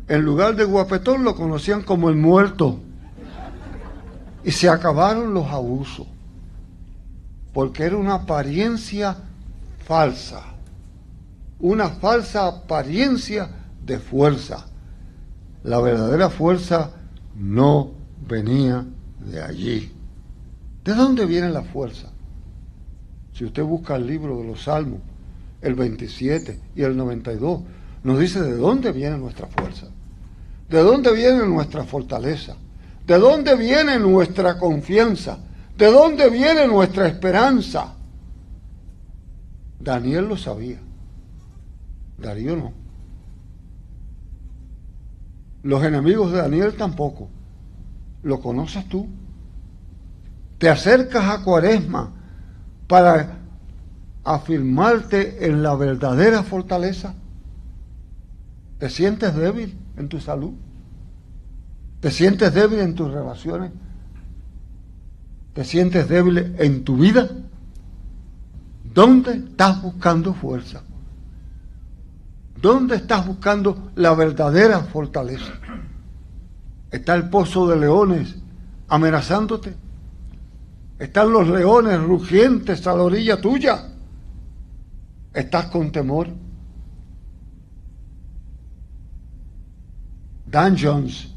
En 0.09 0.23
lugar 0.23 0.57
de 0.57 0.65
guapetón 0.65 1.23
lo 1.23 1.37
conocían 1.37 1.83
como 1.83 2.09
el 2.09 2.17
muerto. 2.17 2.81
Y 4.43 4.51
se 4.51 4.69
acabaron 4.69 5.33
los 5.33 5.47
abusos. 5.47 6.09
Porque 7.53 7.85
era 7.85 7.97
una 7.97 8.15
apariencia 8.15 9.17
falsa. 9.85 10.43
Una 11.61 11.89
falsa 11.89 12.49
apariencia 12.49 13.49
de 13.81 14.01
fuerza. 14.01 14.67
La 15.63 15.81
verdadera 15.81 16.31
fuerza 16.31 16.91
no 17.39 17.93
venía 18.27 18.85
de 19.21 19.43
allí. 19.43 19.93
¿De 20.85 20.95
dónde 20.95 21.27
viene 21.27 21.51
la 21.51 21.63
fuerza? 21.63 22.09
Si 23.33 23.45
usted 23.45 23.63
busca 23.63 23.97
el 23.97 24.07
libro 24.07 24.39
de 24.39 24.45
los 24.45 24.65
Salmos, 24.65 25.01
el 25.61 25.75
27 25.75 26.61
y 26.75 26.83
el 26.83 26.97
92, 26.97 27.61
nos 28.05 28.19
dice 28.19 28.41
de 28.41 28.57
dónde 28.57 28.93
viene 28.93 29.19
nuestra 29.19 29.47
fuerza, 29.49 29.89
de 30.69 30.83
dónde 30.83 31.13
viene 31.13 31.47
nuestra 31.47 31.85
fortaleza, 31.85 32.57
de 33.07 33.19
dónde 33.19 33.57
viene 33.57 33.99
nuestra 33.99 34.59
confianza, 34.59 35.39
de 35.77 35.87
dónde 35.87 36.31
viene 36.31 36.67
nuestra 36.67 37.09
esperanza. 37.09 37.95
Daniel 39.81 40.29
lo 40.29 40.37
sabía, 40.37 40.79
Darío 42.19 42.57
no. 42.57 42.86
Los 45.67 45.83
enemigos 45.83 46.31
de 46.31 46.39
Daniel 46.39 46.75
tampoco. 46.77 47.29
¿Lo 48.23 48.41
conoces 48.41 48.89
tú? 48.89 49.09
Te 50.59 50.69
acercas 50.69 51.25
a 51.25 51.43
Cuaresma 51.43 52.13
para 52.87 53.41
afirmarte 54.23 55.45
en 55.45 55.65
la 55.65 55.75
verdadera 55.75 56.45
fortaleza? 56.45 57.15
¿Te 58.79 58.89
sientes 58.89 59.35
débil 59.35 59.77
en 59.97 60.09
tu 60.09 60.21
salud? 60.21 60.53
¿Te 61.99 62.13
sientes 62.13 62.55
débil 62.55 62.79
en 62.79 62.95
tus 62.95 63.11
relaciones? 63.11 63.73
¿Te 65.53 65.65
sientes 65.65 66.09
débil 66.09 66.55
en 66.59 66.85
tu 66.85 66.97
vida? 66.97 67.29
¿Dónde 68.95 69.33
estás 69.33 69.83
buscando 69.83 70.33
fuerza? 70.33 70.83
¿Dónde 72.61 72.97
estás 72.97 73.27
buscando 73.27 73.91
la 73.97 74.15
verdadera 74.15 74.81
fortaleza? 74.81 75.53
¿Está 76.91 77.15
el 77.15 77.29
pozo 77.29 77.67
de 77.69 77.77
leones 77.77 78.37
amenazándote? 78.89 79.75
¿Están 80.99 81.31
los 81.33 81.49
leones 81.49 82.01
rugientes 82.03 82.87
a 82.87 82.95
la 82.95 83.03
orilla 83.03 83.41
tuya? 83.41 83.89
¿Estás 85.35 85.67
con 85.67 85.93
temor? 85.93 86.29
Dan 90.47 90.77
Jones 90.81 91.33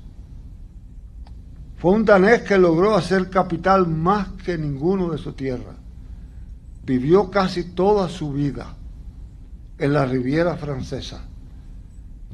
fue 1.78 1.92
un 1.92 2.06
danés 2.06 2.44
que 2.44 2.58
logró 2.58 2.96
hacer 2.96 3.30
capital 3.30 3.88
más 3.88 4.30
que 4.44 4.58
ninguno 4.58 5.12
de 5.12 5.18
su 5.18 5.34
tierra. 5.34 5.76
Vivió 6.86 7.30
casi 7.32 7.64
toda 7.72 8.10
su 8.10 8.34
vida 8.34 8.76
en 9.80 9.94
la 9.94 10.06
Riviera 10.06 10.56
Francesa. 10.58 11.22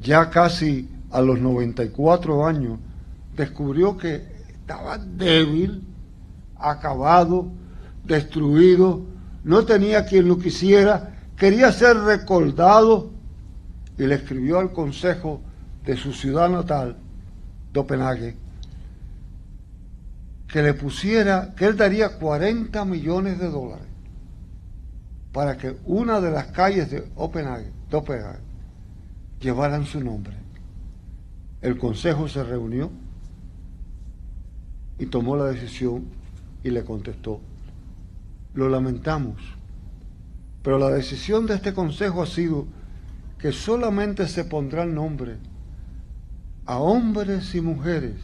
Ya 0.02 0.28
casi 0.28 0.88
a 1.10 1.20
los 1.20 1.38
94 1.38 2.46
años 2.46 2.78
descubrió 3.34 3.96
que 3.96 4.16
estaba 4.50 4.98
débil, 4.98 5.82
acabado, 6.56 7.48
destruido, 8.04 9.02
no 9.44 9.64
tenía 9.64 10.04
quien 10.04 10.28
lo 10.28 10.38
quisiera 10.38 11.16
quería 11.36 11.70
ser 11.70 11.98
recordado 11.98 13.10
y 13.98 14.06
le 14.06 14.16
escribió 14.16 14.58
al 14.58 14.72
consejo 14.72 15.42
de 15.84 15.96
su 15.96 16.12
ciudad 16.12 16.48
natal, 16.48 16.96
Copenhague, 17.72 18.36
que 20.48 20.62
le 20.62 20.74
pusiera, 20.74 21.54
que 21.54 21.66
él 21.66 21.76
daría 21.76 22.18
40 22.18 22.84
millones 22.84 23.38
de 23.38 23.50
dólares 23.50 23.85
para 25.36 25.58
que 25.58 25.76
una 25.84 26.18
de 26.18 26.30
las 26.30 26.46
calles 26.46 26.90
de 26.90 27.10
Copenhague, 27.10 27.70
llevaran 29.38 29.84
su 29.84 30.00
nombre. 30.00 30.34
El 31.60 31.76
consejo 31.76 32.26
se 32.26 32.42
reunió 32.42 32.90
y 34.98 35.04
tomó 35.04 35.36
la 35.36 35.44
decisión 35.44 36.06
y 36.64 36.70
le 36.70 36.86
contestó, 36.86 37.42
lo 38.54 38.70
lamentamos, 38.70 39.36
pero 40.62 40.78
la 40.78 40.88
decisión 40.88 41.44
de 41.44 41.56
este 41.56 41.74
consejo 41.74 42.22
ha 42.22 42.26
sido 42.26 42.64
que 43.38 43.52
solamente 43.52 44.28
se 44.28 44.42
pondrá 44.42 44.84
el 44.84 44.94
nombre 44.94 45.36
a 46.64 46.78
hombres 46.78 47.54
y 47.54 47.60
mujeres 47.60 48.14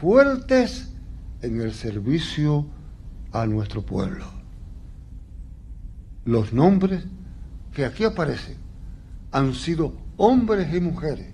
fuertes 0.00 0.94
en 1.42 1.60
el 1.60 1.74
servicio 1.74 2.64
a 3.32 3.44
nuestro 3.44 3.82
pueblo. 3.82 4.45
Los 6.26 6.52
nombres 6.52 7.04
que 7.72 7.84
aquí 7.84 8.02
aparecen 8.02 8.56
han 9.30 9.54
sido 9.54 9.92
hombres 10.16 10.74
y 10.74 10.80
mujeres 10.80 11.28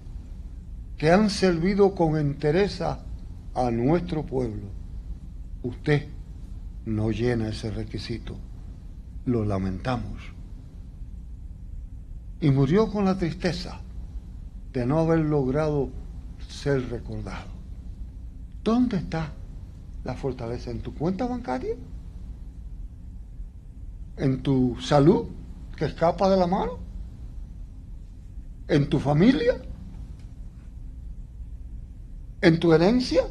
que 0.98 1.10
han 1.10 1.30
servido 1.30 1.94
con 1.94 2.18
entereza 2.18 3.00
a 3.54 3.70
nuestro 3.70 4.26
pueblo. 4.26 4.68
Usted 5.62 6.08
no 6.84 7.10
llena 7.10 7.48
ese 7.48 7.70
requisito. 7.70 8.36
Lo 9.24 9.46
lamentamos. 9.46 10.20
Y 12.42 12.50
murió 12.50 12.90
con 12.92 13.06
la 13.06 13.16
tristeza 13.16 13.80
de 14.74 14.84
no 14.84 14.98
haber 14.98 15.20
logrado 15.20 15.88
ser 16.48 16.90
recordado. 16.90 17.50
¿Dónde 18.62 18.98
está 18.98 19.32
la 20.04 20.14
fortaleza? 20.14 20.70
¿En 20.70 20.80
tu 20.80 20.94
cuenta 20.94 21.26
bancaria? 21.26 21.76
¿En 24.16 24.42
tu 24.42 24.76
salud 24.80 25.26
que 25.76 25.86
escapa 25.86 26.28
de 26.28 26.36
la 26.36 26.46
mano? 26.46 26.78
¿En 28.68 28.88
tu 28.88 28.98
familia? 28.98 29.60
¿En 32.40 32.58
tu 32.58 32.72
herencia? 32.72 33.22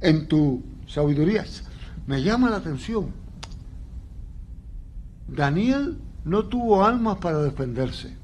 ¿En 0.00 0.26
tu 0.26 0.62
sabiduría? 0.86 1.44
Me 2.06 2.22
llama 2.22 2.50
la 2.50 2.56
atención. 2.56 3.12
Daniel 5.26 5.98
no 6.24 6.46
tuvo 6.46 6.84
almas 6.84 7.18
para 7.18 7.38
defenderse. 7.42 8.16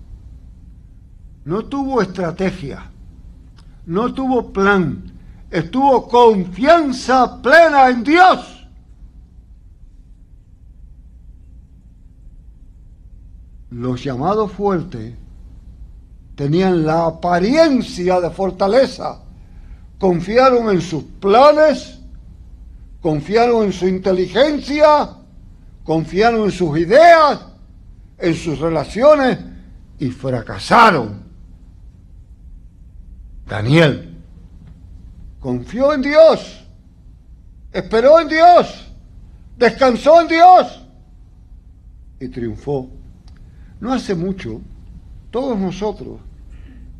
No 1.44 1.66
tuvo 1.66 2.00
estrategia. 2.00 2.90
No 3.86 4.14
tuvo 4.14 4.52
plan. 4.52 5.12
Estuvo 5.50 6.08
confianza 6.08 7.42
plena 7.42 7.90
en 7.90 8.02
Dios. 8.02 8.53
Los 13.74 14.04
llamados 14.04 14.52
fuertes 14.52 15.14
tenían 16.36 16.86
la 16.86 17.06
apariencia 17.06 18.20
de 18.20 18.30
fortaleza. 18.30 19.18
Confiaron 19.98 20.70
en 20.70 20.80
sus 20.80 21.02
planes, 21.02 21.98
confiaron 23.00 23.64
en 23.64 23.72
su 23.72 23.88
inteligencia, 23.88 25.16
confiaron 25.82 26.44
en 26.44 26.52
sus 26.52 26.78
ideas, 26.78 27.46
en 28.16 28.34
sus 28.36 28.60
relaciones 28.60 29.38
y 29.98 30.08
fracasaron. 30.10 31.24
Daniel 33.44 34.22
confió 35.40 35.92
en 35.94 36.02
Dios, 36.02 36.64
esperó 37.72 38.20
en 38.20 38.28
Dios, 38.28 38.88
descansó 39.56 40.20
en 40.20 40.28
Dios 40.28 40.86
y 42.20 42.28
triunfó. 42.28 42.88
No 43.84 43.92
hace 43.92 44.14
mucho, 44.14 44.62
todos 45.30 45.58
nosotros 45.58 46.18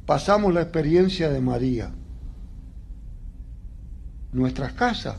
pasamos 0.04 0.52
la 0.52 0.60
experiencia 0.60 1.30
de 1.30 1.40
María. 1.40 1.90
Nuestras 4.34 4.74
casas 4.74 5.16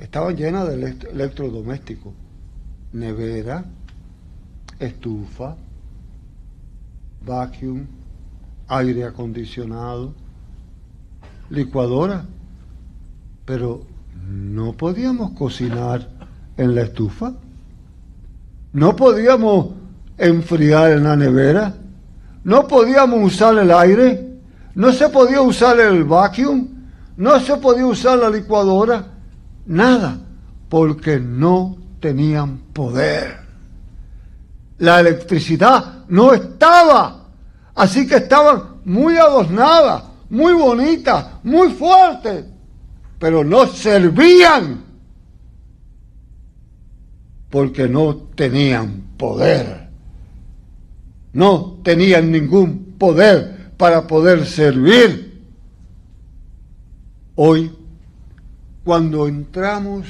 estaban 0.00 0.34
llenas 0.34 0.66
de 0.66 0.96
electrodomésticos, 1.12 2.12
nevera, 2.92 3.64
estufa, 4.80 5.54
vacuum, 7.24 7.86
aire 8.66 9.04
acondicionado, 9.04 10.12
licuadora, 11.50 12.26
pero 13.44 13.86
no 14.28 14.72
podíamos 14.72 15.30
cocinar 15.38 16.10
en 16.56 16.74
la 16.74 16.82
estufa, 16.82 17.34
no 18.74 18.94
podíamos 18.94 19.68
enfriar 20.18 20.92
en 20.92 21.04
la 21.04 21.16
nevera, 21.16 21.74
no 22.44 22.68
podíamos 22.68 23.32
usar 23.32 23.56
el 23.56 23.70
aire, 23.70 24.34
no 24.74 24.92
se 24.92 25.08
podía 25.08 25.40
usar 25.40 25.80
el 25.80 26.04
vacuum, 26.04 26.68
no 27.16 27.40
se 27.40 27.56
podía 27.56 27.86
usar 27.86 28.18
la 28.18 28.28
licuadora, 28.28 29.06
nada, 29.64 30.18
porque 30.68 31.18
no 31.18 31.78
tenían 32.00 32.58
poder. 32.74 33.38
La 34.76 35.00
electricidad 35.00 36.04
no 36.08 36.34
estaba 36.34 37.24
Así 37.74 38.06
que 38.06 38.16
estaban 38.16 38.80
muy 38.84 39.16
adornadas, 39.16 40.04
muy 40.30 40.52
bonitas, 40.52 41.26
muy 41.42 41.70
fuertes, 41.70 42.44
pero 43.18 43.42
no 43.42 43.66
servían 43.66 44.83
porque 47.54 47.88
no 47.88 48.16
tenían 48.16 49.14
poder. 49.16 49.88
No 51.32 51.78
tenían 51.84 52.32
ningún 52.32 52.96
poder 52.98 53.70
para 53.76 54.08
poder 54.08 54.44
servir. 54.44 55.40
Hoy, 57.36 57.70
cuando 58.82 59.28
entramos 59.28 60.08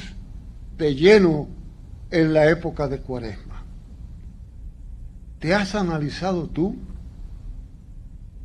de 0.75 0.95
lleno 0.95 1.47
en 2.09 2.33
la 2.33 2.49
época 2.49 2.87
de 2.87 2.97
Cuaresma, 3.01 3.63
¿te 5.37 5.53
has 5.53 5.75
analizado 5.75 6.47
tú? 6.47 6.75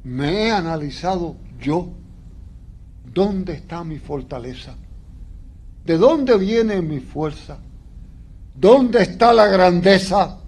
me 0.04 0.44
he 0.44 0.50
analizado 0.50 1.36
yo 1.58 1.88
dónde 3.14 3.54
está 3.54 3.82
mi 3.82 3.98
fortaleza, 3.98 4.74
de 5.86 5.96
dónde 5.96 6.36
viene 6.36 6.82
mi 6.82 7.00
fuerza, 7.00 7.60
dónde 8.54 9.02
está 9.02 9.32
la 9.32 9.46
grandeza. 9.46 10.38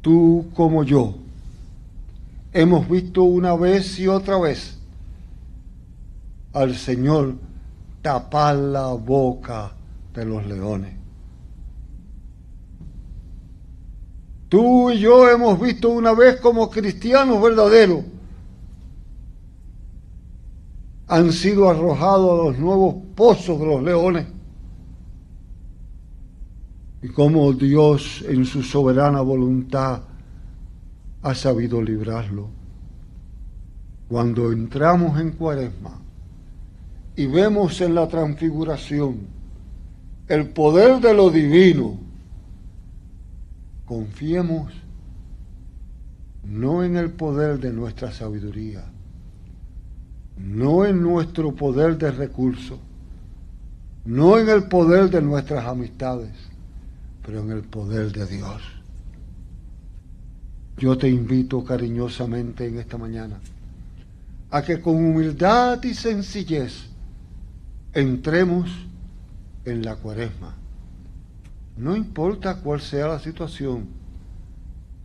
Tú 0.00 0.46
como 0.54 0.82
yo 0.82 1.14
hemos 2.52 2.88
visto 2.88 3.22
una 3.22 3.54
vez 3.54 3.98
y 3.98 4.08
otra 4.08 4.38
vez 4.38 4.76
al 6.52 6.76
Señor 6.76 7.34
tapar 8.02 8.56
la 8.56 8.88
boca 8.88 9.72
de 10.14 10.24
los 10.24 10.44
leones. 10.46 10.94
Tú 14.48 14.90
y 14.90 14.98
yo 14.98 15.30
hemos 15.30 15.58
visto 15.58 15.88
una 15.88 16.12
vez 16.12 16.38
como 16.40 16.68
cristianos 16.68 17.40
verdaderos 17.40 18.04
han 21.12 21.30
sido 21.30 21.68
arrojados 21.68 22.40
a 22.40 22.44
los 22.44 22.58
nuevos 22.58 22.94
pozos 23.14 23.60
de 23.60 23.66
los 23.66 23.82
leones. 23.82 24.26
Y 27.02 27.08
cómo 27.08 27.52
Dios 27.52 28.24
en 28.26 28.46
su 28.46 28.62
soberana 28.62 29.20
voluntad 29.20 30.04
ha 31.20 31.34
sabido 31.34 31.82
librarlo. 31.82 32.48
Cuando 34.08 34.52
entramos 34.52 35.20
en 35.20 35.32
cuaresma 35.32 36.00
y 37.14 37.26
vemos 37.26 37.78
en 37.82 37.94
la 37.94 38.08
transfiguración 38.08 39.18
el 40.28 40.48
poder 40.48 40.98
de 40.98 41.12
lo 41.12 41.28
divino, 41.28 41.98
confiemos 43.84 44.72
no 46.42 46.82
en 46.82 46.96
el 46.96 47.10
poder 47.10 47.60
de 47.60 47.70
nuestra 47.70 48.12
sabiduría, 48.12 48.91
no 50.36 50.84
en 50.84 51.02
nuestro 51.02 51.54
poder 51.54 51.98
de 51.98 52.10
recursos, 52.10 52.78
no 54.04 54.38
en 54.38 54.48
el 54.48 54.64
poder 54.64 55.10
de 55.10 55.22
nuestras 55.22 55.64
amistades, 55.66 56.32
pero 57.24 57.40
en 57.40 57.50
el 57.50 57.62
poder 57.62 58.12
de 58.12 58.26
Dios. 58.26 58.62
Yo 60.76 60.96
te 60.96 61.08
invito 61.08 61.62
cariñosamente 61.62 62.66
en 62.66 62.78
esta 62.78 62.98
mañana 62.98 63.38
a 64.50 64.62
que 64.62 64.80
con 64.80 64.96
humildad 64.96 65.82
y 65.82 65.94
sencillez 65.94 66.88
entremos 67.92 68.70
en 69.64 69.82
la 69.84 69.96
cuaresma 69.96 70.56
no 71.76 71.96
importa 71.96 72.56
cuál 72.56 72.80
sea 72.80 73.08
la 73.08 73.18
situación, 73.18 73.86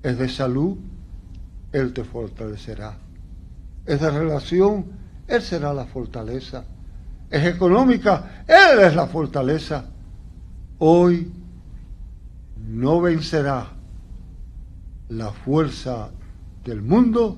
es 0.04 0.18
de 0.18 0.30
salud, 0.30 0.78
Él 1.72 1.94
te 1.94 2.04
fortalecerá. 2.04 2.98
Es 3.86 4.02
de 4.02 4.12
relación, 4.12 4.86
Él 5.28 5.42
será 5.42 5.74
la 5.74 5.86
fortaleza. 5.86 6.66
Es 7.30 7.46
económica, 7.46 8.44
Él 8.48 8.80
es 8.80 8.96
la 8.96 9.08
fortaleza. 9.08 9.86
Hoy 10.80 11.32
no 12.68 13.02
vencerá 13.02 13.72
la 15.10 15.32
fuerza 15.32 16.10
del 16.64 16.82
mundo, 16.82 17.38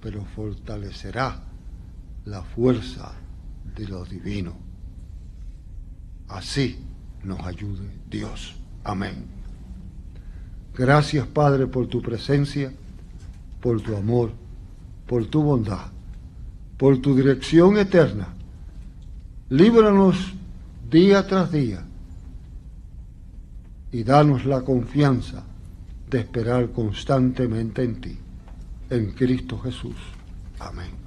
pero 0.00 0.24
fortalecerá 0.24 1.42
la 2.24 2.42
fuerza 2.42 3.12
de 3.76 3.86
lo 3.86 4.04
divino. 4.04 4.54
Así 6.28 6.78
nos 7.22 7.40
ayude 7.40 7.88
Dios. 8.08 8.56
Amén. 8.84 9.26
Gracias 10.74 11.26
Padre 11.26 11.66
por 11.66 11.86
tu 11.86 12.00
presencia, 12.00 12.72
por 13.60 13.80
tu 13.82 13.96
amor, 13.96 14.32
por 15.06 15.26
tu 15.26 15.42
bondad, 15.42 15.86
por 16.82 16.98
tu 16.98 17.14
dirección 17.14 17.78
eterna. 17.78 18.34
líbranos 19.50 20.16
día 20.90 21.24
tras 21.24 21.52
día 21.52 21.86
y 23.92 24.02
danos 24.02 24.44
la 24.44 24.62
confianza 24.62 25.44
de 26.10 26.18
esperar 26.18 26.72
constantemente 26.72 27.84
en 27.84 28.00
ti, 28.00 28.18
en 28.90 29.12
Cristo 29.12 29.60
Jesús. 29.60 29.94
Amén. 30.58 31.01